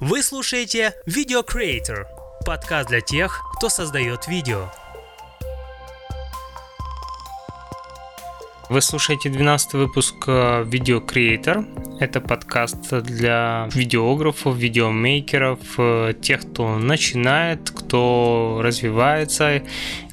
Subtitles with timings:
[0.00, 2.06] Вы слушаете Video Creator,
[2.46, 4.70] подкаст для тех, кто создает видео.
[8.70, 11.98] Вы слушаете 12 выпуск э, Video Creator.
[12.00, 19.62] Это подкаст для видеографов, видеомейкеров, э, тех, кто начинает, кто развивается,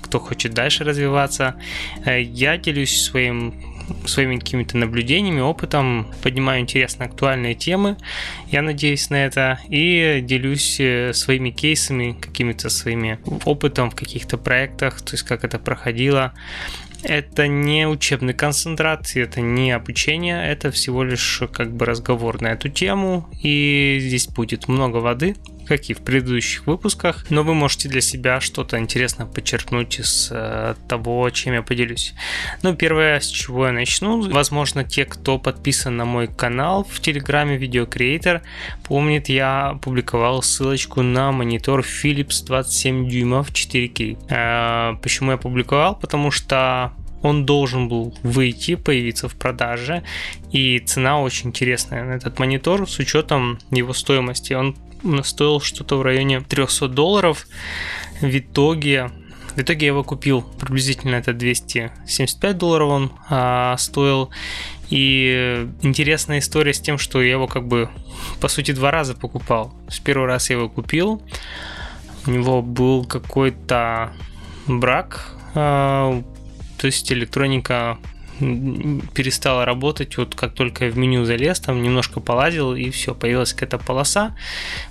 [0.02, 1.56] кто хочет дальше развиваться.
[2.06, 7.98] Э, я делюсь своим своими какими-то наблюдениями, опытом, поднимаю интересные актуальные темы,
[8.48, 15.02] я надеюсь на это, и делюсь э, своими кейсами, какими-то своими опытом в каких-то проектах,
[15.02, 16.34] то есть как это проходило.
[17.04, 22.70] Это не учебный концентрат, это не обучение, это всего лишь как бы разговор на эту
[22.70, 25.36] тему, и здесь будет много воды,
[25.68, 30.76] как и в предыдущих выпусках, но вы можете для себя что-то интересное подчеркнуть из э,
[30.88, 32.14] того, чем я поделюсь.
[32.64, 37.58] Ну, первое, с чего я начну, возможно, те, кто подписан на мой канал в Телеграме
[37.58, 38.42] Creator,
[38.84, 44.18] помнит, я публиковал ссылочку на монитор Philips 27 дюймов 4K.
[44.30, 45.96] Э, почему я публиковал?
[45.96, 46.94] Потому что
[47.28, 50.04] он должен был выйти, появиться в продаже,
[50.52, 54.54] и цена очень интересная на этот монитор с учетом его стоимости.
[54.54, 54.76] Он
[55.24, 57.48] стоил что-то в районе 300 долларов.
[58.22, 59.12] В итоге
[59.56, 64.30] в итоге я его купил приблизительно это 275 долларов он а, стоил.
[64.92, 67.90] И интересная история с тем, что я его как бы
[68.40, 69.74] по сути два раза покупал.
[69.90, 71.24] С первый раз я его купил,
[72.28, 74.14] у него был какой-то
[74.68, 76.22] брак, а,
[76.78, 77.98] то есть электроника
[78.40, 83.54] перестала работать, вот как только я в меню залез, там немножко полазил, и все, появилась
[83.54, 84.36] какая-то полоса,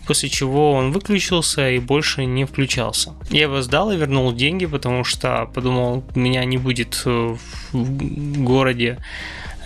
[0.07, 3.15] после чего он выключился и больше не включался.
[3.31, 7.37] Я его сдал и вернул деньги, потому что подумал, меня не будет э,
[7.73, 8.99] в городе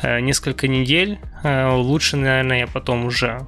[0.02, 3.46] э, несколько недель, э, лучше, наверное, я потом уже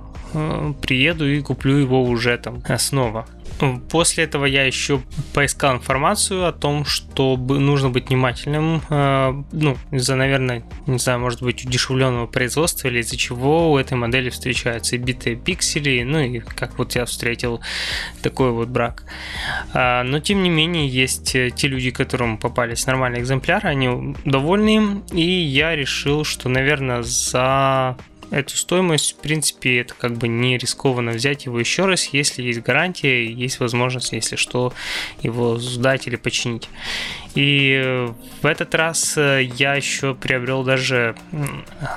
[0.81, 3.27] приеду и куплю его уже там снова.
[3.91, 5.03] После этого я еще
[5.35, 11.43] поискал информацию о том, что нужно быть внимательным, э, ну, из-за, наверное, не знаю, может
[11.43, 16.41] быть, удешевленного производства или из-за чего у этой модели встречаются и битые пиксели, ну и
[16.41, 17.61] как вот я встретил
[18.23, 19.05] такой вот брак.
[19.73, 25.03] А, но, тем не менее, есть э, те люди, которым попались нормальные экземпляры, они довольны,
[25.13, 27.97] и я решил, что, наверное, за
[28.33, 32.63] эту стоимость, в принципе, это как бы не рискованно взять его еще раз, если есть
[32.63, 34.73] гарантия, есть возможность, если что,
[35.23, 36.69] его сдать или починить.
[37.35, 38.09] И
[38.43, 41.15] в этот раз э, я еще приобрел даже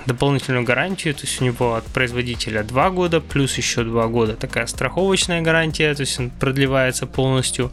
[0.06, 4.66] дополнительную гарантию, то есть у него от производителя 2 года, плюс еще 2 года такая
[4.68, 7.72] страховочная гарантия, то есть он продлевается полностью.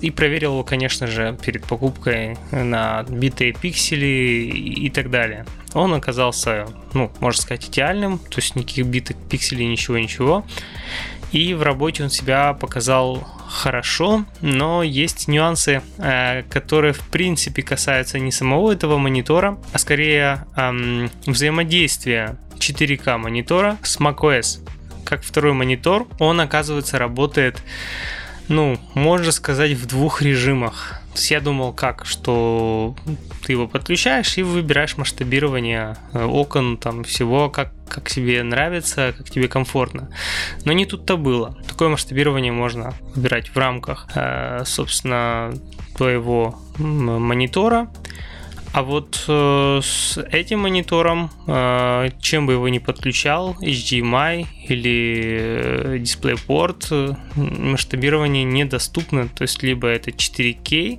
[0.00, 5.46] И проверил его, конечно же, перед покупкой на битые пиксели и так далее.
[5.76, 10.44] Он оказался, ну, можно сказать, идеальным, то есть никаких битых пикселей, ничего-ничего.
[11.32, 18.18] И в работе он себя показал хорошо, но есть нюансы, э, которые в принципе касаются
[18.18, 24.66] не самого этого монитора, а скорее эм, взаимодействия 4К монитора с macOS.
[25.04, 27.62] Как второй монитор, он оказывается работает,
[28.48, 31.02] ну, можно сказать, в двух режимах.
[31.16, 32.94] То есть я думал как, что
[33.42, 39.30] ты его подключаешь и выбираешь масштабирование э, окон, там всего, как, как тебе нравится, как
[39.30, 40.10] тебе комфортно.
[40.66, 41.56] Но не тут-то было.
[41.66, 45.54] Такое масштабирование можно выбирать в рамках, э, собственно,
[45.96, 47.88] твоего монитора.
[48.76, 55.96] А вот э, с этим монитором, э, чем бы его ни подключал, HDMI или э,
[55.96, 59.28] DisplayPort, э, масштабирование недоступно.
[59.28, 60.98] То есть либо это 4K,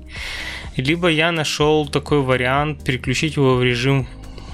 [0.78, 4.08] либо я нашел такой вариант переключить его в режим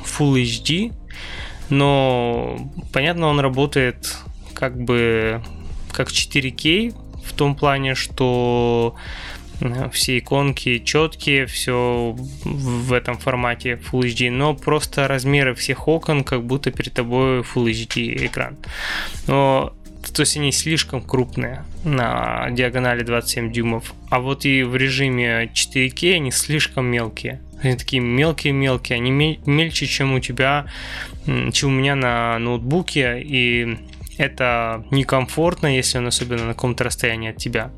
[0.04, 0.94] Full HD.
[1.70, 4.18] Но понятно, он работает
[4.54, 5.42] как бы
[5.94, 8.98] как 4K в том плане, что
[9.92, 16.44] все иконки четкие, все в этом формате Full HD, но просто размеры всех окон, как
[16.44, 18.58] будто перед тобой Full HD экран.
[19.28, 19.74] Но
[20.12, 26.16] то есть они слишком крупные на диагонали 27 дюймов, а вот и в режиме 4К
[26.16, 27.42] они слишком мелкие.
[27.62, 29.12] Они такие мелкие-мелкие, они
[29.46, 30.66] мельче, чем у тебя,
[31.26, 33.78] чем у меня на ноутбуке, и
[34.18, 37.72] это некомфортно, если он особенно на каком-то расстоянии от тебя.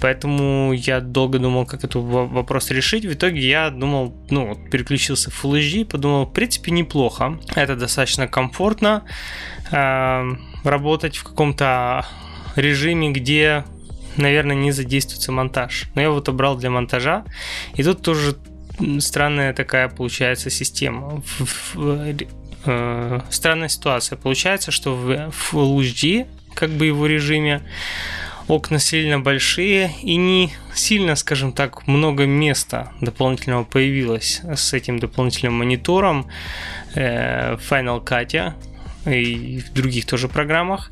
[0.00, 3.04] Поэтому я долго думал, как этот вопрос решить.
[3.04, 7.38] В итоге я думал, ну, переключился в Full HD, подумал, в принципе, неплохо.
[7.54, 9.04] Это достаточно комфортно
[9.70, 10.22] э,
[10.64, 12.06] работать в каком-то
[12.56, 13.64] режиме, где,
[14.16, 15.86] наверное, не задействуется монтаж.
[15.94, 17.24] Но я вот брал для монтажа,
[17.74, 18.36] и тут тоже
[19.00, 21.22] странная такая получается система.
[22.64, 24.16] Э, странная ситуация.
[24.16, 27.62] Получается, что в Full HD как бы его режиме.
[28.50, 35.54] Окна сильно большие и не сильно, скажем так, много места дополнительного появилось с этим дополнительным
[35.54, 36.26] монитором
[36.96, 38.54] э, Final Cut
[39.06, 40.90] и в других тоже программах.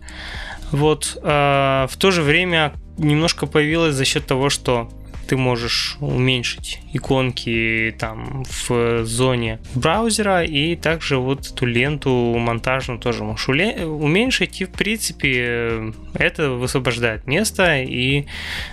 [0.70, 1.18] Вот.
[1.24, 4.88] А в то же время немножко появилось за счет того, что
[5.28, 13.24] ты можешь уменьшить иконки там в зоне браузера и также вот эту ленту монтажную тоже
[13.24, 14.62] можешь уменьшить.
[14.62, 18.24] И в принципе это высвобождает место и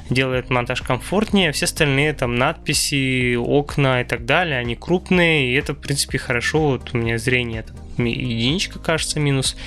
[0.09, 1.51] делает монтаж комфортнее.
[1.51, 5.51] Все остальные там надписи, окна и так далее, они крупные.
[5.51, 6.59] И это в принципе хорошо.
[6.59, 9.57] Вот у меня зрение там единичка кажется минус.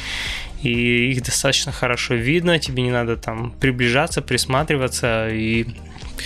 [0.63, 5.67] И их достаточно хорошо видно, тебе не надо там приближаться, присматриваться, и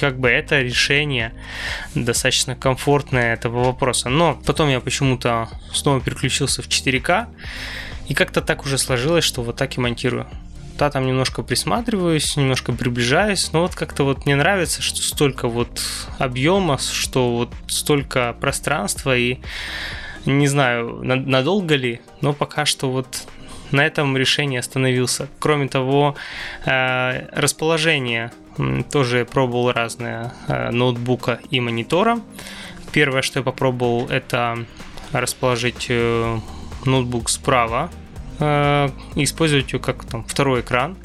[0.00, 1.33] как бы это решение
[1.94, 4.09] достаточно комфортное этого вопроса.
[4.09, 7.27] Но потом я почему-то снова переключился в 4К,
[8.09, 10.27] и как-то так уже сложилось, что вот так и монтирую.
[10.79, 15.81] Да, там немножко присматриваюсь, немножко приближаюсь, но вот как-то вот мне нравится, что столько вот
[16.19, 19.38] объема, что вот столько пространства и
[20.25, 23.27] не знаю, надолго ли, но пока что вот
[23.71, 25.29] на этом решение остановился.
[25.38, 26.15] Кроме того,
[26.65, 28.31] э, расположение
[28.90, 32.20] тоже пробовал разные э, ноутбука и монитора.
[32.93, 34.64] Первое, что я попробовал, это
[35.12, 36.38] расположить э,
[36.84, 37.90] ноутбук справа
[38.40, 40.96] и использовать его как там второй экран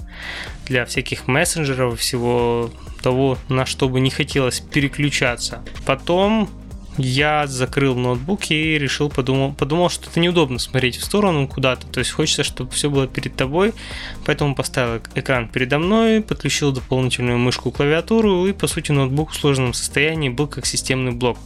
[0.66, 2.72] для всяких мессенджеров, всего
[3.04, 5.64] того, на что бы не хотелось переключаться.
[5.86, 6.50] Потом
[6.98, 12.00] я закрыл ноутбук и решил, подумал, подумал, что это неудобно смотреть в сторону куда-то, то
[12.00, 13.74] есть хочется, чтобы все было перед тобой,
[14.26, 19.74] поэтому поставил экран передо мной, подключил дополнительную мышку, клавиатуру и, по сути, ноутбук в сложном
[19.74, 21.38] состоянии был как системный блок.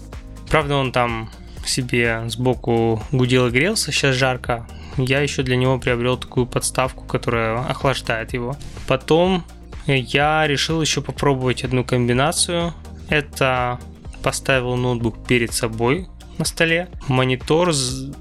[0.50, 1.30] Правда, он там
[1.65, 4.68] себе сбоку гудел и грелся, сейчас жарко.
[4.98, 8.57] Я еще для него приобрел такую подставку, которая охлаждает его.
[8.88, 9.45] Потом
[9.88, 12.74] я решил еще попробовать одну комбинацию.
[13.09, 13.80] Это
[14.22, 16.08] поставил ноутбук перед собой
[16.38, 17.72] на столе, монитор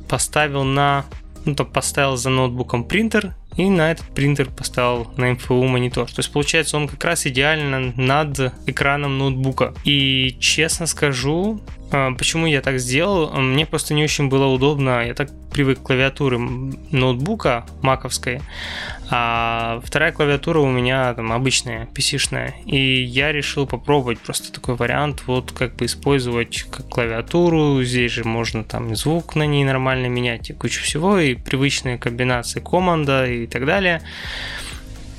[0.08, 1.04] поставил на
[1.44, 6.06] ну, то поставил за ноутбуком принтер и на этот принтер поставил на МФУ монитор.
[6.06, 9.74] То есть получается он как раз идеально над экраном ноутбука.
[9.84, 11.60] И честно скажу,
[11.90, 15.82] а, почему я так сделал, мне просто не очень было удобно, я так привык к
[15.82, 18.40] клавиатуре ноутбука маковской,
[19.12, 25.24] а вторая клавиатура у меня там обычная, PC-шная, и я решил попробовать просто такой вариант,
[25.26, 30.50] вот как бы использовать как клавиатуру, здесь же можно там звук на ней нормально менять
[30.50, 34.00] и кучу всего, и привычные комбинации команда и так далее.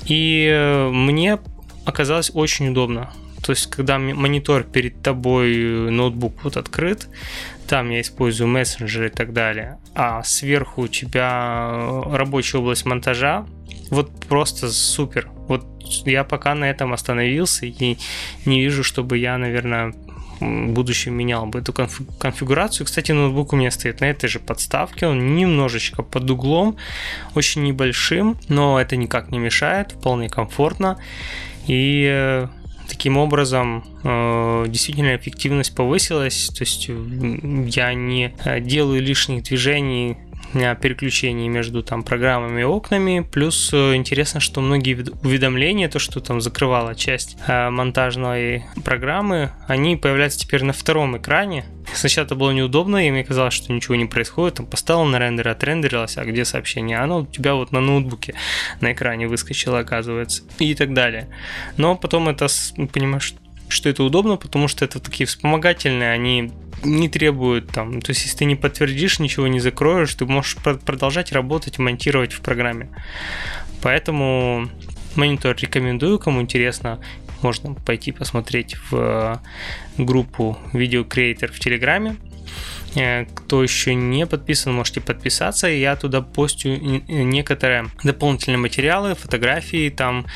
[0.06, 1.38] И э, мне
[1.84, 3.12] оказалось очень удобно.
[3.42, 7.08] То есть, когда монитор перед тобой, э, ноутбук вот открыт,
[7.68, 13.46] там я использую мессенджеры и так далее, а сверху у тебя э, рабочая область монтажа,
[13.92, 15.28] вот просто супер.
[15.48, 15.66] Вот
[16.06, 17.98] я пока на этом остановился и
[18.46, 19.92] не вижу, чтобы я, наверное,
[20.40, 22.86] в будущем менял бы эту конфигурацию.
[22.86, 26.76] Кстати, ноутбук у меня стоит на этой же подставке, он немножечко под углом,
[27.34, 30.98] очень небольшим, но это никак не мешает, вполне комфортно.
[31.66, 32.48] И э,
[32.88, 40.16] таким образом э, действительно эффективность повысилась, то есть я не э, делаю лишних движений
[40.52, 43.26] переключений между там программами и окнами.
[43.30, 49.96] Плюс э, интересно, что многие уведомления, то, что там закрывала часть э, монтажной программы, они
[49.96, 51.64] появляются теперь на втором экране.
[51.94, 54.56] Сначала это было неудобно, и мне казалось, что ничего не происходит.
[54.56, 56.98] Там поставил на рендер, отрендерилось, а где сообщение?
[56.98, 58.34] Оно у тебя вот на ноутбуке
[58.80, 60.42] на экране выскочило, оказывается.
[60.58, 61.28] И так далее.
[61.76, 62.46] Но потом это,
[62.92, 63.34] понимаешь,
[63.72, 66.52] что это удобно, потому что это такие вспомогательные, они
[66.84, 71.32] не требуют там, то есть если ты не подтвердишь, ничего не закроешь, ты можешь продолжать
[71.32, 72.88] работать, монтировать в программе.
[73.82, 74.68] Поэтому
[75.16, 77.00] монитор рекомендую, кому интересно,
[77.42, 79.36] можно пойти посмотреть в э,
[79.98, 82.16] группу Video Creator в Телеграме.
[82.94, 85.66] Э, кто еще не подписан, можете подписаться.
[85.66, 86.70] Я туда постю
[87.08, 90.26] некоторые дополнительные материалы, фотографии, там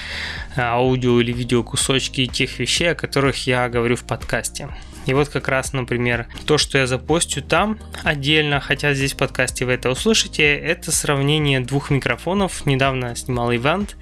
[0.56, 4.68] э, аудио или видео кусочки тех вещей, о которых я говорю в подкасте.
[5.06, 9.64] И вот как раз, например, то, что я запостю там отдельно, хотя здесь в подкасте
[9.64, 12.66] вы это услышите, это сравнение двух микрофонов.
[12.66, 13.96] Недавно снимал ивент.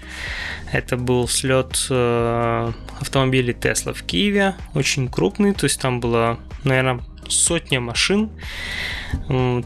[0.73, 7.01] Это был слет э, автомобилей Tesla в Киеве, очень крупный, то есть там было, наверное,
[7.29, 8.31] сотня машин.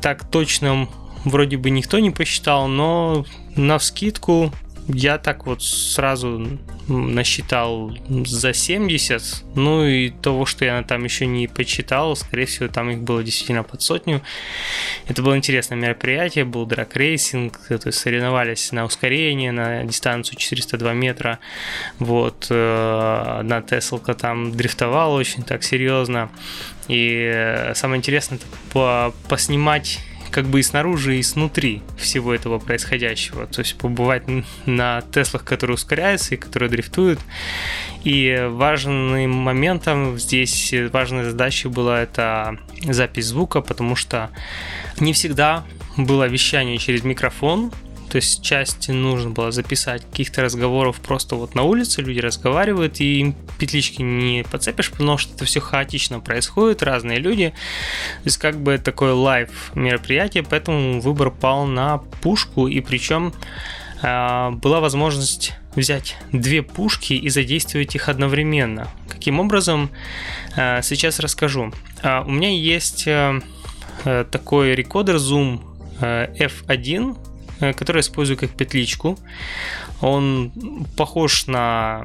[0.01, 0.89] Так точно
[1.25, 3.25] вроде бы никто не посчитал, но
[3.57, 4.53] на вскидку
[4.89, 9.45] я так вот сразу насчитал за 70.
[9.55, 13.63] Ну и того, что я там еще не почитал, скорее всего, там их было действительно
[13.63, 14.23] под сотню.
[15.07, 21.39] Это было интересное мероприятие, был драг-рейсинг, то есть соревновались на ускорение, на дистанцию 402 метра.
[21.99, 26.31] Вот, э, одна Теслка там дрифтовала очень так серьезно.
[26.89, 33.47] И э, самое интересное, это поснимать как бы и снаружи, и снутри всего этого происходящего.
[33.47, 34.25] То есть побывать
[34.67, 37.21] на Теслах, которые ускоряются и которые дрифтуют.
[38.05, 44.31] И важным моментом здесь, важной задачей была это запись звука, потому что
[45.01, 45.65] не всегда
[45.97, 47.73] было вещание через микрофон,
[48.11, 53.21] то есть часть нужно было записать каких-то разговоров просто вот на улице, люди разговаривают, и
[53.21, 57.51] им петлички не подцепишь, потому что это все хаотично происходит, разные люди.
[57.51, 63.35] То есть как бы такое live мероприятие, поэтому выбор пал на пушку, и причем
[64.03, 68.89] э, была возможность взять две пушки и задействовать их одновременно.
[69.09, 69.91] Каким образом,
[70.57, 71.73] э, сейчас расскажу.
[72.03, 73.41] Э, у меня есть э,
[74.05, 75.61] такой рекодер Zoom
[76.01, 77.28] F1 Э,
[77.61, 79.19] который я использую как петличку.
[80.01, 80.53] Он
[80.97, 82.05] похож на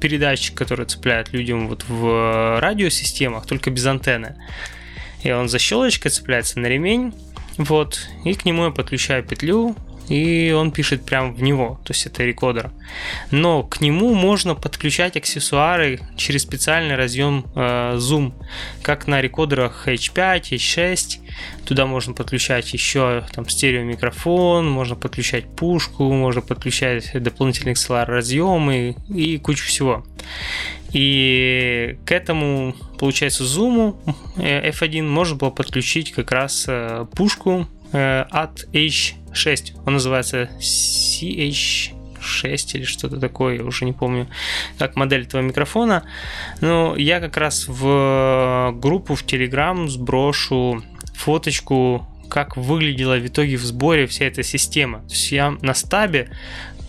[0.00, 4.34] передатчик, который цепляют людям вот в радиосистемах, только без антенны.
[5.22, 7.12] И он за щелочкой цепляется на ремень,
[7.56, 9.74] вот, и к нему я подключаю петлю,
[10.08, 12.70] и он пишет прямо в него, то есть это рекодер.
[13.30, 18.32] Но к нему можно подключать аксессуары через специальный разъем э, Zoom,
[18.82, 21.18] как на рекодерах H5, H6.
[21.64, 29.38] Туда можно подключать еще там стереомикрофон, можно подключать пушку, можно подключать дополнительные XLR разъемы и
[29.38, 30.04] кучу всего.
[30.92, 33.96] И к этому, получается, Zoom
[34.38, 38.66] э, F1 можно было подключить как раз э, пушку э, от
[39.32, 39.82] H6.
[39.86, 44.28] Он называется CH 6 или что-то такое, я уже не помню,
[44.78, 46.04] как модель этого микрофона.
[46.60, 50.82] Но я как раз в группу в Telegram сброшу
[51.14, 55.00] фоточку, как выглядела в итоге в сборе вся эта система.
[55.00, 56.30] То есть я на стабе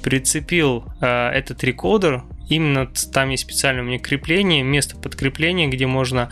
[0.01, 6.29] прицепил э, этот рекодер именно там есть специальное у меня крепление, место подкрепления, где можно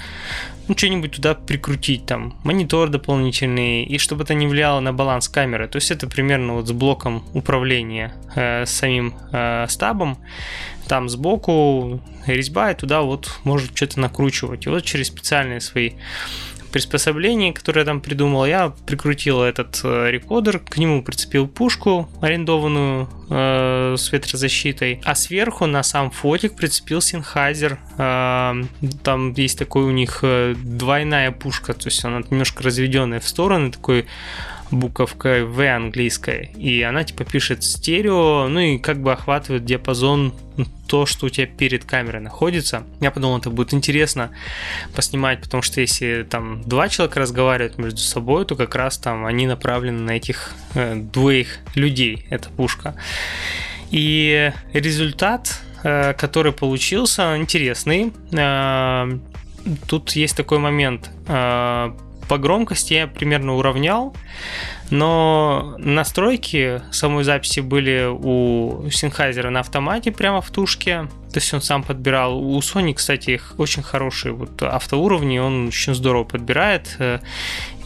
[0.68, 5.68] ну, что-нибудь туда прикрутить, там, монитор дополнительный, и чтобы это не влияло на баланс камеры.
[5.68, 10.18] То есть это примерно вот с блоком управления э, самим э, стабом.
[10.88, 14.66] Там сбоку резьба, и туда вот может что-то накручивать.
[14.66, 15.92] И вот через специальные свои
[16.78, 23.10] приспособлений, которое я там придумал, я прикрутил этот э, рекодер, к нему прицепил пушку арендованную
[23.32, 27.80] э, с ветрозащитой, а сверху на сам фотик прицепил Sennheiser.
[27.98, 28.64] Э,
[29.02, 33.72] там есть такой у них э, двойная пушка, то есть она немножко разведенная в стороны,
[33.72, 34.06] такой
[34.72, 40.34] буковкой В английской, и она типа пишет стерео, ну и как бы охватывает диапазон
[40.88, 42.84] то, что у тебя перед камерой находится.
[43.00, 44.32] Я подумал, это будет интересно
[44.96, 49.48] поснимать, потому что если там два человека разговаривают между собой, то как раз там они
[49.48, 52.96] направлены на этих э, двоих людей, эта пушка.
[53.92, 58.14] И результат, э, который получился, интересный.
[58.32, 59.18] Э,
[59.88, 61.10] тут есть такой момент.
[61.28, 61.92] Э,
[62.28, 64.16] по громкости я примерно уравнял,
[64.90, 71.62] но настройки самой записи были у Sennheiser на автомате прямо в тушке, то есть он
[71.62, 72.40] сам подбирал.
[72.40, 76.98] У Sony, кстати, их очень хорошие вот автоуровни, он очень здорово подбирает.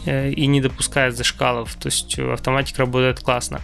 [0.06, 3.60] Э, Э, и не допускает зашкалов, то есть автоматика работает классно.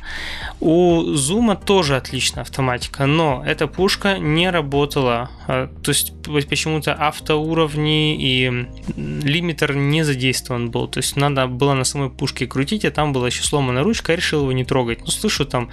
[0.61, 6.13] У Зума тоже отличная автоматика, но эта пушка не работала, а, то есть
[6.49, 12.85] почему-то автоуровни и лимитер не задействован был, то есть надо было на самой пушке крутить,
[12.85, 15.01] а там была еще сломана ручка, я решил его не трогать.
[15.01, 15.71] Ну, слышу, там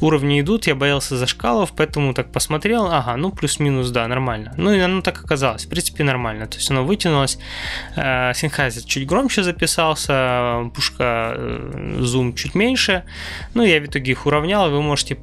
[0.00, 4.52] уровни идут, я боялся зашкалов, поэтому так посмотрел, ага, ну плюс-минус, да, нормально.
[4.56, 7.38] Ну и оно так оказалось, в принципе нормально, то есть оно вытянулось,
[7.96, 11.36] Sennheiser чуть громче записал, остался, пушка
[11.98, 13.04] зум э, чуть меньше.
[13.54, 15.18] Ну, я в итоге их уравнял, вы можете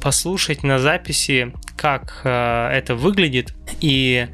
[0.00, 3.54] послушать на записи, как э, это выглядит.
[3.80, 4.28] И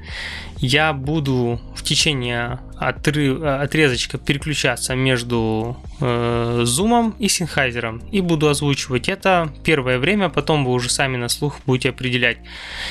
[0.61, 9.09] я буду в течение отрыв, отрезочка переключаться между э, зумом и синхайзером и буду озвучивать
[9.09, 12.39] это первое время, потом вы уже сами на слух будете определять.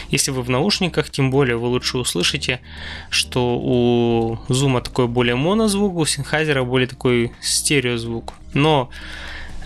[0.10, 2.62] Если вы в наушниках, тем более вы лучше услышите,
[3.10, 8.34] что у зума такой более монозвук, у синхайзера более такой стереозвук.
[8.54, 8.90] Но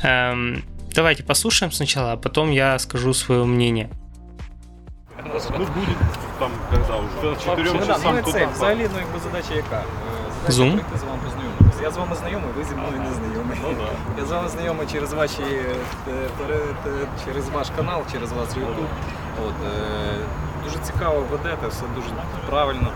[0.01, 3.89] эм, давайте послушаем сначала, а потом я скажу свое мнение.
[5.25, 5.33] Ну,
[5.75, 5.97] будет
[6.39, 9.75] там, когда уже Ну, часам ну, це, взагалі, ну, якби задача яка?
[9.77, 9.83] Е,
[10.47, 10.97] Задача Zoom?
[10.99, 11.83] з вами познайомитися.
[11.83, 13.55] Я з вами знайомий, ви зі мною не знайомі.
[13.63, 14.21] Ну, да.
[14.21, 15.75] Я з вами знайомий через ваші е,
[16.37, 18.91] пере- те- через ваш канал, через вас YouTube.
[19.47, 20.17] От, е,
[20.63, 22.07] дуже цікаво ведете, все дуже
[22.49, 22.87] правильно.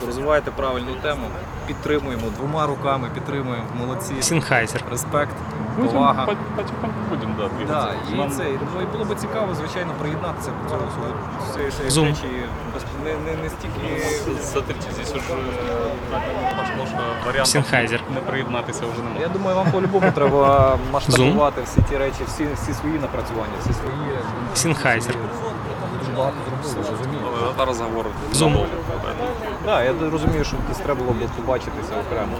[0.00, 1.26] Якби Розвиваєте правильну тему,
[1.66, 3.64] підтримуємо двома руками, підтримуємо.
[3.78, 4.14] Молодці.
[4.20, 4.84] Сінхайзер.
[4.90, 5.36] Респект,
[5.92, 6.26] повага.
[6.26, 7.94] по- потихоньку будем, да, двигаться.
[8.16, 12.04] Да, і це, ну, і було б цікаво, звичайно, приєднатися до цього всього цієї Zoom.
[12.06, 12.42] речі.
[12.74, 14.06] без- Не, не, не стільки
[14.42, 15.20] Смотрите, здесь уже
[16.58, 18.00] пошло, що варіантів Сінхайзер.
[18.14, 19.20] не приєднатися вже немає.
[19.20, 23.96] Я думаю, вам по-любому треба масштабувати всі ті речі, всі, всі свої напрацювання, всі свої.
[24.54, 25.14] Сінхайзер
[26.19, 27.21] Дуже багато зробили, розумію.
[27.43, 28.05] Але це розговор.
[28.05, 28.35] Zoom.
[28.35, 28.67] замовлю.
[29.65, 32.33] Так, я розумію, що десь треба було б побачитися окремо.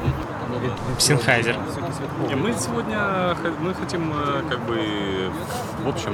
[0.64, 1.56] Від- від- Сінхайзер.
[1.76, 2.30] Сьогодні святково.
[2.30, 2.98] Не, мы сегодня
[3.44, 4.78] х- мы хотим э, как бы
[5.86, 6.14] в общем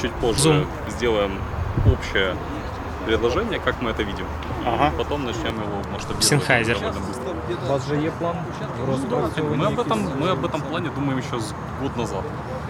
[0.00, 0.64] чуть позже Zoom.
[0.90, 1.30] сделаем
[1.92, 2.34] общее
[3.08, 4.26] предложение, как мы это видим.
[4.66, 4.90] Ага.
[4.98, 6.74] Потом начнем его масштабировать Синхайзер.
[6.80, 7.34] довольно быстро.
[7.68, 8.36] У вас вже є план
[8.90, 10.22] розпрацьовані Мы об этом якісь?
[10.22, 12.22] мы об этом плане думаем еще с год назад.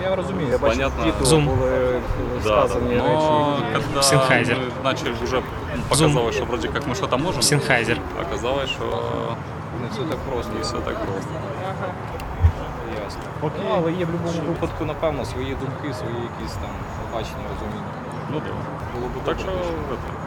[0.02, 1.04] Я розумію, я бачу, Понятно.
[1.04, 1.44] діти Zoom.
[1.44, 2.00] були
[2.42, 3.64] сказані Но речі.
[3.86, 4.56] когда Синхайзер.
[4.56, 5.42] мы начали уже
[5.88, 7.98] показалось, что вроде как мы что-то можем, Сінхайзер.
[8.28, 8.84] оказалось, что
[9.82, 10.52] Не все так просто.
[10.54, 11.30] не все так просто.
[13.04, 13.20] Ясно.
[13.42, 16.70] Ну, але є в будь-якому випадку, напевно, свої думки, свої якісь там
[17.14, 17.90] бачення, розуміння.
[18.32, 18.52] Ну да.
[18.94, 19.42] Було б Так добре.
[19.42, 19.50] что
[19.94, 20.17] это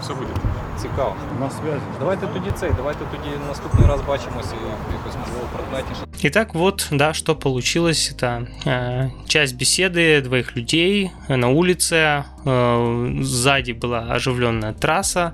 [0.00, 0.36] все будет.
[0.82, 1.14] Цікаво.
[1.40, 1.80] На связи.
[1.98, 6.00] Давайте тоді цей, давайте тоді наступний раз бачимося і якось можливо предметніше.
[6.24, 8.12] Итак, вот, да, что получилось.
[8.12, 12.24] Это э, часть беседы двоих людей на улице.
[12.44, 15.32] Э, сзади была оживленная трасса.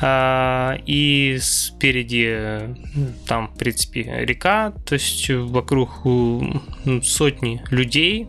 [0.00, 2.74] э, и спереди э,
[3.26, 4.72] там, в принципе, река.
[4.84, 6.40] То есть вокруг э,
[6.84, 8.28] ну, сотни людей.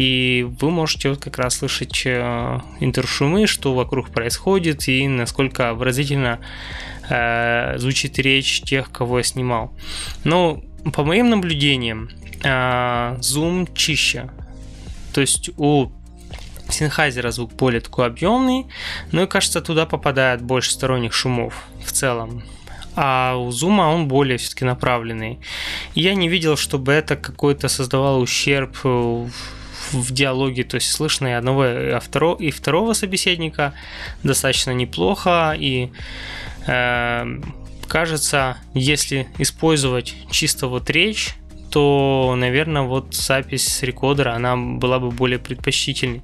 [0.00, 6.40] И вы можете вот как раз слышать э, интершумы, что вокруг происходит и насколько выразительно
[7.10, 9.76] э, звучит речь тех, кого я снимал.
[10.24, 10.64] Ну,
[10.94, 12.08] по моим наблюдениям,
[12.42, 14.30] э, зум чище.
[15.12, 15.92] То есть у
[16.70, 18.68] Синхайзера звук более такой объемный,
[19.12, 22.42] но и кажется, туда попадает больше сторонних шумов в целом.
[22.96, 25.40] А у зума он более все-таки направленный.
[25.94, 28.78] И я не видел, чтобы это какой-то создавало ущерб
[29.92, 33.74] в диалоге, то есть слышно и одного, и второго, и второго собеседника
[34.22, 35.90] достаточно неплохо, и
[36.66, 37.40] э,
[37.86, 41.34] кажется, если использовать чисто вот речь,
[41.70, 46.22] то, наверное, вот запись с рекордера, она была бы более предпочтительной.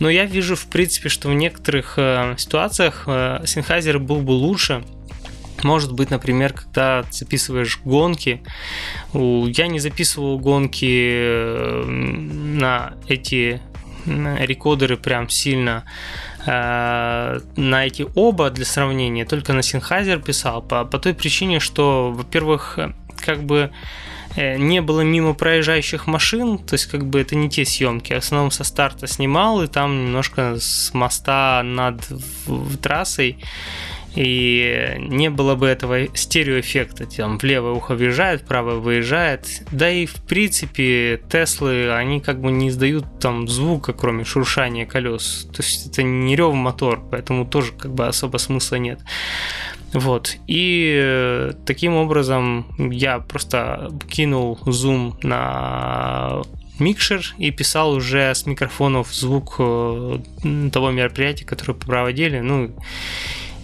[0.00, 4.82] Но я вижу, в принципе, что в некоторых э, ситуациях э, Sennheiser был бы лучше,
[5.64, 8.42] может быть, например, когда записываешь гонки.
[9.12, 13.60] Я не записывал гонки э, на эти
[14.06, 15.84] рекодеры прям сильно
[16.46, 22.12] э, на эти оба для сравнения, только на Sennheiser писал, по, по той причине, что,
[22.12, 22.92] во-первых, э,
[23.24, 23.70] как бы
[24.36, 28.12] э, не было мимо проезжающих машин, то есть как бы это не те съемки.
[28.12, 32.00] В основном со старта снимал, и там немножко с моста над
[32.80, 33.38] трассой
[34.18, 37.06] и не было бы этого стереоэффекта.
[37.06, 39.46] Там в левое ухо въезжает, в правое выезжает.
[39.70, 45.48] Да и в принципе Теслы, они как бы не издают там звука, кроме шуршания колес.
[45.54, 48.98] То есть это не рев мотор, поэтому тоже как бы особо смысла нет.
[49.92, 50.36] Вот.
[50.48, 56.42] И э, таким образом я просто кинул зум на
[56.80, 60.18] микшер и писал уже с микрофонов звук э,
[60.72, 62.40] того мероприятия, которое проводили.
[62.40, 62.74] Ну,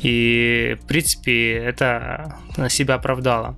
[0.05, 2.37] и, в принципе, это
[2.69, 3.57] себя оправдало.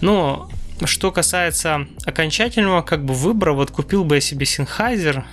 [0.00, 0.48] Но
[0.84, 5.24] что касается окончательного как бы выбора, вот купил бы я себе Sennheiser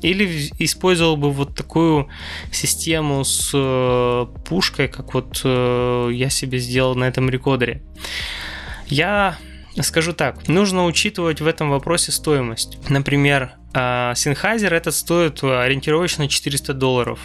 [0.00, 2.08] или использовал бы вот такую
[2.52, 7.82] систему с э, пушкой, как вот э, я себе сделал на этом рекодере.
[8.86, 9.36] Я
[9.82, 12.78] скажу так, нужно учитывать в этом вопросе стоимость.
[12.88, 17.18] Например, э, Sennheiser этот стоит ориентировочно 400 долларов.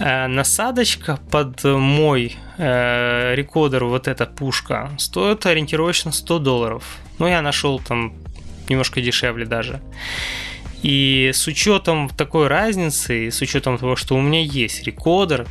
[0.00, 6.98] Э, Насадочка под мой э, рекодер, вот эта пушка, стоит ориентировочно 100 долларов.
[7.18, 8.14] Ну, я нашел там
[8.70, 9.80] немножко дешевле даже.
[10.82, 15.46] И с учетом такой разницы, с учетом того, что у меня есть рекодер,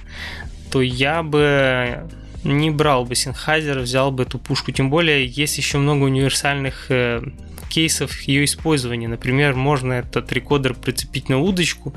[0.71, 2.09] то я бы
[2.43, 4.71] не брал бы Sennheiser, взял бы эту пушку.
[4.71, 7.21] Тем более есть еще много универсальных э,
[7.69, 9.07] кейсов ее использования.
[9.07, 11.93] Например, можно этот рекодер прицепить на удочку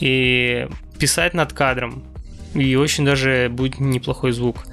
[0.00, 2.02] и писать над кадром.
[2.54, 4.64] И очень даже будет неплохой звук.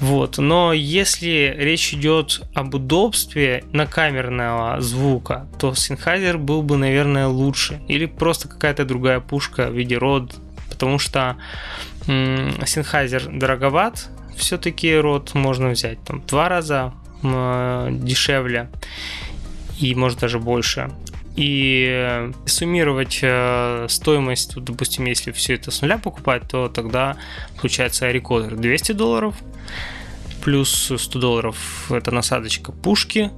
[0.00, 0.38] Вот.
[0.38, 7.80] Но если речь идет об удобстве накамерного звука, то Sennheiser был бы, наверное, лучше.
[7.86, 10.34] Или просто какая-то другая пушка в виде род.
[10.68, 11.36] Потому что
[12.08, 12.52] м,
[13.38, 18.68] дороговат, все-таки род можно взять там в два раза дешевле
[19.82, 20.90] и может даже больше.
[21.34, 27.16] и суммировать э, стоимость, допустим, если все это с нуля покупать, то тогда
[27.56, 29.34] получается рекодер 200 долларов,
[30.44, 33.30] плюс 100 долларов это насадочка пушки.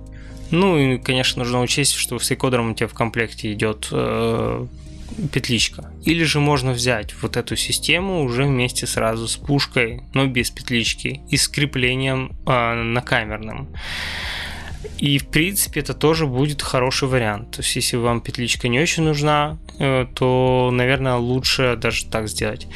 [0.50, 4.66] Ну и, конечно, нужно учесть, что с рекодером у тебя в комплекте идет э,
[5.32, 5.92] петличка.
[6.04, 11.20] Или же можно взять вот эту систему уже вместе сразу с пушкой, но без петлички
[11.30, 13.68] и с креплением э, накамерным.
[14.98, 17.52] И, в принципе, это тоже будет хороший вариант.
[17.52, 22.66] То есть, если вам петличка не очень нужна, э, то, наверное, лучше даже так сделать.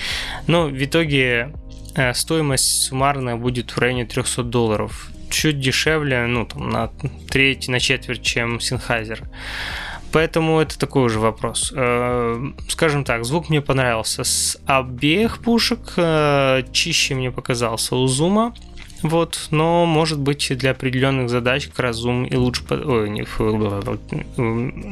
[0.47, 1.53] Но в итоге
[1.95, 5.11] э, стоимость суммарная будет в районе 300 долларов.
[5.31, 6.91] Чуть дешевле, ну, там, на
[7.31, 9.27] треть, на четверть, чем Sennheiser.
[10.11, 11.73] Поэтому это такой уже вопрос.
[11.77, 15.95] Э, скажем так, звук мне понравился с обеих пушек.
[16.73, 18.55] Чище мне показался у Зума.
[19.03, 23.23] Вот, но может быть для определенных задач как раз Zoom и лучше, ой, не,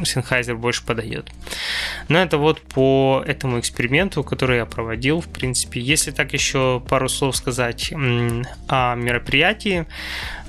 [0.05, 1.31] Sennheiser больше подойдет.
[2.09, 5.81] Но это вот по этому эксперименту, который я проводил, в принципе.
[5.81, 7.93] Если так еще пару слов сказать
[8.69, 9.87] о мероприятии,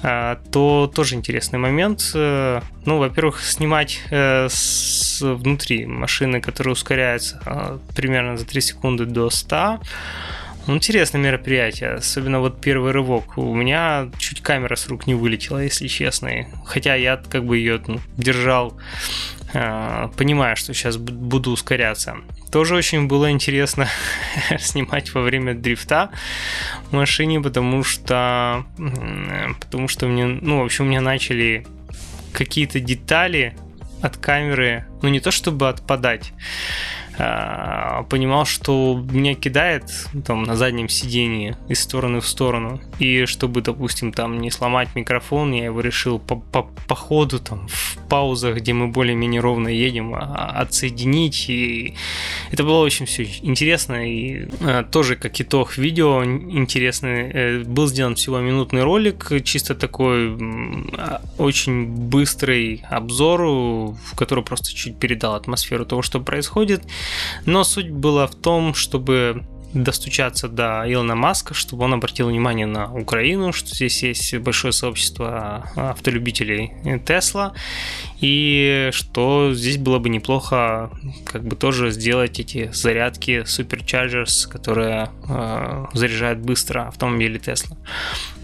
[0.04, 2.12] э, то тоже интересный момент.
[2.14, 9.32] Э, ну, во-первых, снимать э, с внутри машины, которая ускоряется примерно за 3 секунды до
[9.32, 9.80] 100,
[10.68, 13.38] ну, интересное мероприятие, особенно вот первый рывок.
[13.38, 16.46] У меня чуть камера с рук не вылетела, если честно.
[16.66, 18.78] Хотя я как бы ее ну, держал,
[19.54, 22.18] э, понимая, что сейчас буду ускоряться.
[22.52, 23.88] Тоже очень было интересно
[24.60, 26.12] снимать во время дрифта
[26.90, 28.66] в машине, потому что,
[29.60, 31.66] потому что мне, ну, в общем, у меня начали
[32.34, 33.56] какие-то детали
[34.02, 39.84] от камеры, ну не то чтобы отпадать, а, понимал, что меня кидает
[40.26, 42.80] там на заднем сидении из стороны в сторону.
[43.00, 47.68] И чтобы, допустим, там не сломать микрофон, я его решил по, по, по ходу, там,
[47.68, 51.50] в паузах, где мы более-менее ровно едем, а, отсоединить.
[51.50, 51.96] И
[52.52, 54.08] это было очень все интересно.
[54.08, 57.32] И а, тоже, как итог видео, интересный.
[57.32, 60.38] Э, был сделан всего минутный ролик, чисто такой
[61.38, 66.84] очень быстрый обзор, в который просто чуть передал атмосферу того, что происходит.
[67.46, 69.44] Но суть была в том, чтобы
[69.74, 75.70] достучаться до Илона Маска, чтобы он обратил внимание на Украину, что здесь есть большое сообщество
[75.76, 76.72] автолюбителей
[77.06, 77.54] Тесла,
[78.20, 80.92] и что здесь было бы неплохо
[81.26, 87.78] как бы тоже сделать эти зарядки Superchargers, которые э, заряжают быстро автомобили Тесла.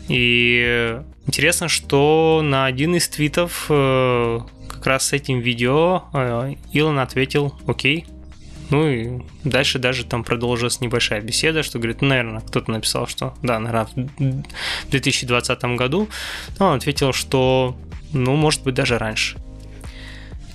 [0.09, 6.99] И интересно, что на один из твитов э, как раз с этим видео э, Илон
[6.99, 8.05] ответил, окей,
[8.73, 13.35] ну и дальше даже там продолжилась небольшая беседа, что говорит, ну, наверное, кто-то написал, что
[13.43, 13.85] да, наверное,
[14.17, 16.09] в 2020 году.
[16.57, 17.77] Но он ответил, что,
[18.13, 19.37] ну, может быть, даже раньше.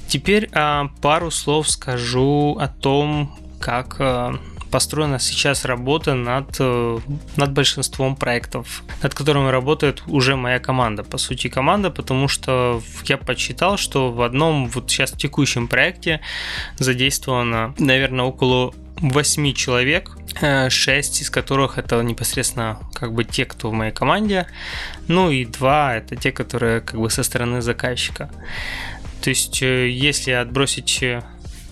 [0.09, 6.99] Теперь а, пару слов скажу о том, как а, построена сейчас работа над, э,
[7.37, 11.03] над большинством проектов, над которыми работает уже моя команда.
[11.03, 16.21] По сути, команда, потому что я подсчитал, что в одном вот сейчас текущем проекте
[16.79, 23.71] задействовано, наверное, около 8 человек, 6 э, из которых это непосредственно как бы те, кто
[23.71, 24.47] в моей команде,
[25.09, 28.31] ну и 2 это те, которые как бы со стороны заказчика.
[29.23, 31.03] То есть, э, если отбросить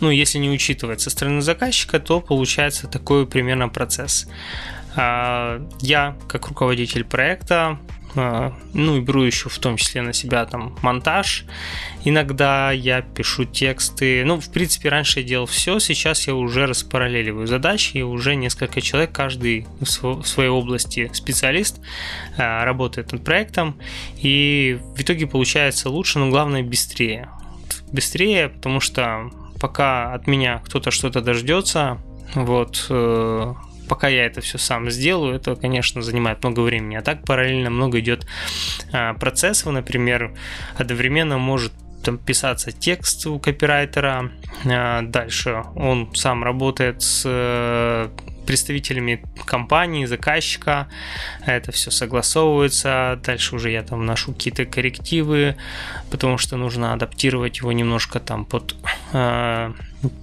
[0.01, 4.29] ну, если не учитывать со стороны заказчика, то получается такой примерно процесс.
[4.95, 7.79] А, я, как руководитель проекта,
[8.19, 11.45] а, ну и беру еще в том числе на себя там монтаж.
[12.05, 14.25] Иногда я пишу тексты.
[14.25, 18.81] Ну, в принципе, раньше я делал все, сейчас я уже распараллеливаю задачи, и уже несколько
[18.81, 21.81] человек, каждый в своей области специалист,
[22.39, 23.79] а, работает над проектом,
[24.17, 27.29] и в итоге получается лучше, но главное быстрее.
[27.93, 29.31] Быстрее, потому что
[29.61, 31.99] пока от меня кто-то что-то дождется,
[32.35, 33.55] вот, э,
[33.89, 36.97] пока я это все сам сделаю, это, конечно, занимает много времени.
[36.97, 38.27] А так параллельно много идет
[38.93, 40.35] э, процессов, например,
[40.77, 41.73] одновременно может
[42.07, 44.31] там писаться текст у копирайтера,
[44.65, 48.09] э, дальше он сам работает с э,
[48.47, 50.87] представителями компании, заказчика.
[51.45, 53.21] Это все согласовывается.
[53.25, 55.57] Дальше уже я там вношу какие-то коррективы,
[56.11, 58.77] потому что нужно адаптировать его немножко там под
[59.13, 59.73] э,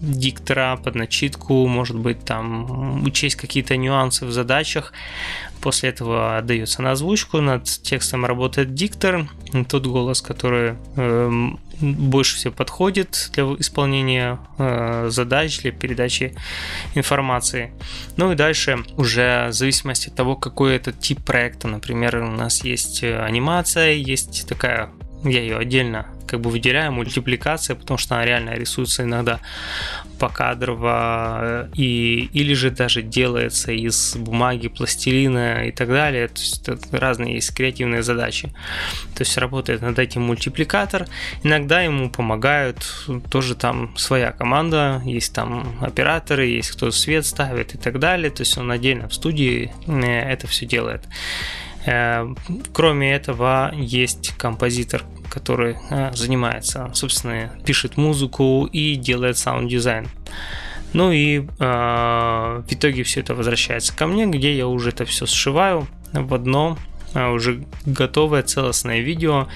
[0.01, 4.93] диктора, под начитку, может быть там учесть какие-то нюансы в задачах.
[5.61, 9.27] После этого отдается на озвучку, над текстом работает диктор,
[9.67, 11.49] тот голос, который э,
[11.83, 16.35] больше всего подходит для исполнения э, задач, для передачи
[16.95, 17.73] информации.
[18.17, 22.63] Ну и дальше уже в зависимости от того, какой это тип проекта, например, у нас
[22.63, 24.89] есть э, анимация, есть такая
[25.23, 29.39] я ее отдельно как бы выделяю, мультипликация, потому что она реально рисуется иногда
[30.19, 36.27] покадрово и, или же даже делается из бумаги, пластилина и так далее.
[36.29, 38.49] То есть разные есть креативные задачи.
[39.15, 41.07] То есть работает над этим мультипликатор.
[41.43, 42.83] Иногда ему помогают
[43.29, 48.31] тоже там своя команда, есть там операторы, есть кто свет ставит и так далее.
[48.31, 51.03] То есть он отдельно в студии э, это все делает.
[51.85, 52.33] Э,
[52.73, 60.07] кроме этого, есть композитор, который э, занимается, собственно, пишет музыку и делает саунд-дизайн.
[60.93, 65.25] Ну и э, в итоге все это возвращается ко мне, где я уже это все
[65.25, 66.77] сшиваю в одно
[67.15, 69.47] уже готовое целостное видео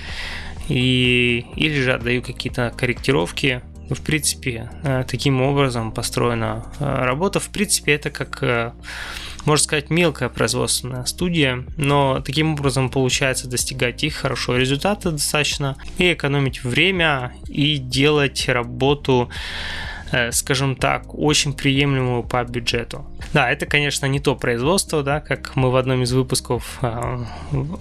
[0.69, 3.61] и или же отдаю какие-то корректировки.
[3.89, 4.69] В принципе,
[5.07, 7.39] таким образом построена работа.
[7.39, 8.73] В принципе, это как
[9.45, 16.11] можно сказать, мелкая производственная студия, но таким образом получается достигать их хорошего результата достаточно и
[16.11, 19.86] экономить время и делать работу Э,
[20.31, 23.05] скажем так, очень приемлемую по бюджету.
[23.33, 27.19] Да, это, конечно, не то производство, да, как мы в одном из выпусков э,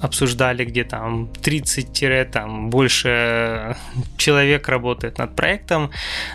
[0.00, 3.76] обсуждали, где там 30 там больше
[4.16, 5.90] человек работает над проектом,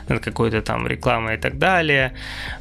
[0.08, 2.13] над какой-то там рекламой и так далее.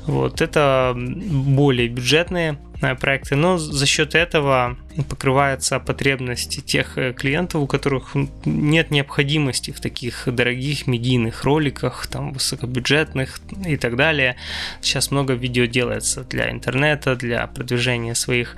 [0.07, 4.77] Вот это более бюджетные Э, проекты, но за счет этого
[5.09, 12.33] покрывается потребности тех э, клиентов, у которых нет необходимости в таких дорогих медийных роликах, там
[12.33, 14.37] высокобюджетных и так далее.
[14.81, 18.57] Сейчас много видео делается для интернета, для продвижения своих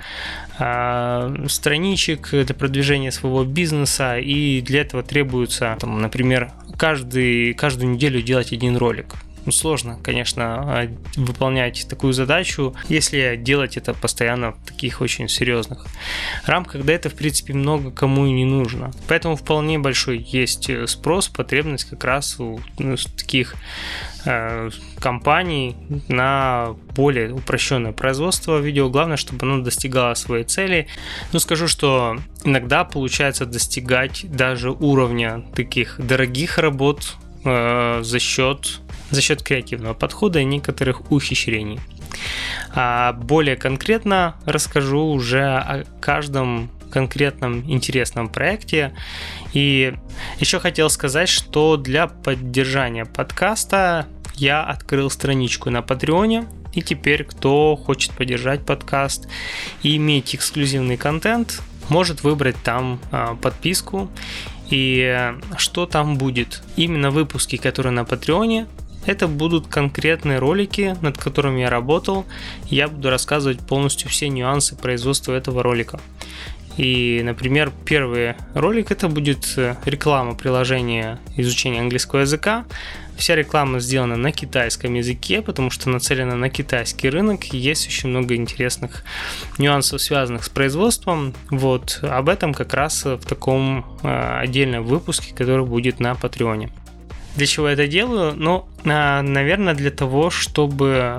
[0.59, 8.21] э, страничек, для продвижения своего бизнеса, и для этого требуется, там, например, каждый, каждую неделю
[8.21, 9.15] делать один ролик.
[9.45, 15.85] Ну, сложно, конечно, а, выполнять такую задачу, если делать это постоянно в таких очень серьезных
[16.45, 18.91] рамках, да это, в принципе, много кому и не нужно.
[19.07, 23.55] Поэтому вполне большой есть спрос, потребность как раз у ну, таких
[24.25, 25.75] э, компаний
[26.07, 28.89] на более упрощенное производство видео.
[28.89, 30.87] Главное, чтобы оно достигало своей цели.
[31.31, 38.79] Но скажу, что иногда получается достигать даже уровня таких дорогих работ э, за счет
[39.13, 41.79] за счет креативного подхода и некоторых ухищрений.
[42.73, 48.93] А более конкретно расскажу уже о каждом конкретном интересном проекте.
[49.53, 49.95] И
[50.39, 56.45] еще хотел сказать, что для поддержания подкаста я открыл страничку на Патреоне.
[56.73, 59.27] И теперь, кто хочет поддержать подкаст
[59.83, 64.09] и иметь эксклюзивный контент, может выбрать там а, подписку.
[64.69, 66.63] И что там будет?
[66.77, 68.67] Именно выпуски, которые на Патреоне,
[69.05, 72.25] это будут конкретные ролики, над которыми я работал.
[72.65, 75.99] Я буду рассказывать полностью все нюансы производства этого ролика.
[76.77, 82.65] И, например, первый ролик это будет э, реклама приложения изучения английского языка.
[83.15, 87.43] Вся реклама сделана на китайском языке, потому что нацелена на китайский рынок.
[87.53, 89.03] Есть очень много интересных
[89.59, 91.35] нюансов, связанных с производством.
[91.51, 96.71] Вот об этом как раз в таком э, отдельном выпуске, который будет на Патреоне.
[97.35, 98.33] Для чего я это делаю?
[98.35, 101.17] Ну, а, наверное, для того, чтобы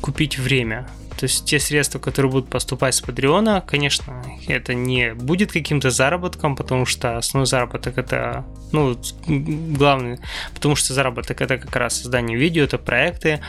[0.00, 0.86] купить время.
[1.18, 6.54] То есть те средства, которые будут поступать с Патреона, конечно, это не будет каким-то заработком,
[6.54, 10.20] потому что основной заработок это, ну, главный,
[10.54, 13.40] потому что заработок это как раз создание видео, это проекты,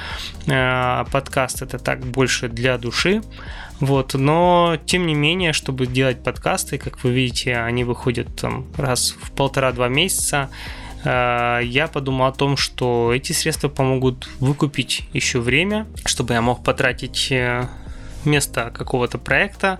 [0.48, 3.22] а подкаст это так больше для души,
[3.80, 9.16] вот, но тем не менее, чтобы делать подкасты, как вы видите, они выходят там раз
[9.22, 10.50] в полтора-два месяца,
[11.04, 17.32] я подумал о том, что эти средства помогут выкупить еще время, чтобы я мог потратить
[17.32, 17.68] э,
[18.24, 19.80] вместо какого-то проекта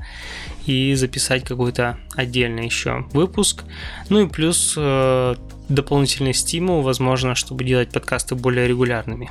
[0.66, 3.64] и записать какой-то отдельный еще выпуск.
[4.10, 5.36] Ну и плюс э,
[5.68, 9.30] дополнительный стимул, возможно, чтобы делать подкасты более регулярными.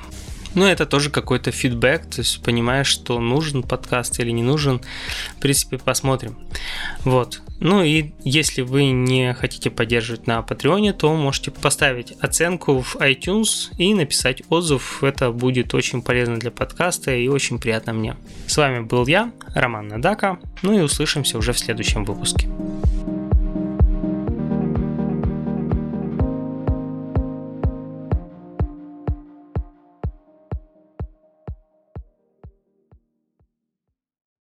[0.54, 4.80] Ну, это тоже какой-то фидбэк, то есть понимаешь, что нужен подкаст или не нужен.
[5.36, 6.38] В принципе, посмотрим.
[7.04, 7.42] Вот.
[7.60, 13.74] Ну и если вы не хотите поддерживать на Патреоне, то можете поставить оценку в iTunes
[13.78, 15.02] и написать отзыв.
[15.02, 18.16] Это будет очень полезно для подкаста и очень приятно мне.
[18.46, 20.38] С вами был я, Роман Надака.
[20.62, 22.48] Ну и услышимся уже в следующем выпуске.